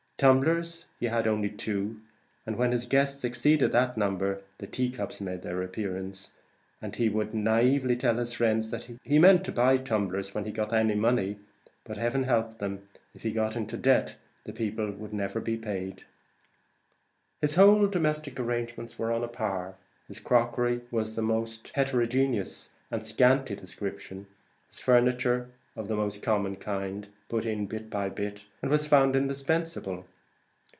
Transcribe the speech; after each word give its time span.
Tumblers 0.21 0.85
he 0.99 1.07
had 1.07 1.25
only 1.25 1.49
two; 1.49 1.97
when 2.45 2.71
his 2.71 2.85
guests 2.85 3.23
exceeded 3.23 3.71
that, 3.71 3.95
the 3.95 4.67
tea 4.67 4.91
cups 4.91 5.19
made 5.19 5.41
their 5.41 5.63
appearance, 5.63 6.29
and 6.79 6.95
he 6.95 7.09
would 7.09 7.31
naïvely 7.31 7.99
tell 7.99 8.17
his 8.19 8.31
friends 8.33 8.69
that 8.69 8.87
he 9.03 9.17
meant 9.17 9.43
to 9.45 9.51
buy 9.51 9.77
tumblers 9.77 10.35
when 10.35 10.45
he 10.45 10.51
got 10.51 10.73
any 10.73 10.93
money; 10.93 11.37
but, 11.83 11.97
heaven 11.97 12.25
help 12.25 12.59
them! 12.59 12.87
if 13.15 13.23
he 13.23 13.31
got 13.31 13.55
in 13.55 13.65
debt, 13.65 14.15
the 14.43 14.53
people 14.53 14.91
would 14.91 15.11
never 15.11 15.39
be 15.39 15.57
paid. 15.57 16.03
His 17.39 17.55
whole 17.55 17.87
domestic 17.87 18.39
arrangements 18.39 18.99
were 18.99 19.11
on 19.11 19.23
a 19.23 19.27
par: 19.27 19.73
his 20.07 20.19
crockery 20.19 20.81
was 20.91 21.13
of 21.13 21.23
a 21.23 21.27
most 21.27 21.69
heterogeneous 21.69 22.69
and 22.91 23.03
scanty 23.03 23.55
description; 23.55 24.27
his 24.69 24.81
furniture 24.81 25.49
of 25.75 25.87
the 25.87 25.95
most 25.95 26.21
common 26.21 26.53
kind, 26.53 27.07
put 27.29 27.45
in 27.45 27.65
bit 27.65 27.89
by 27.89 28.09
bit, 28.09 28.43
as 28.61 28.67
it 28.67 28.69
was 28.69 28.85
found 28.85 29.15
indispensable. 29.15 30.05